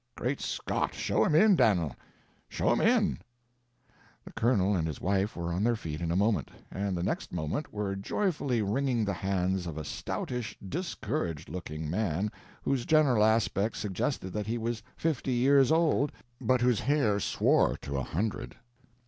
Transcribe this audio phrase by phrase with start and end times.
[0.17, 0.95] "Great Scott!
[0.95, 1.95] Show him in, Dan'l,
[2.49, 3.19] show him in."
[4.25, 7.31] The Colonel and his wife were on their feet in a moment, and the next
[7.31, 12.31] moment were joyfully wringing the hands of a stoutish, discouraged looking man
[12.63, 16.11] whose general aspect suggested that he was fifty years old,
[16.41, 18.55] but whose hair swore to a hundred.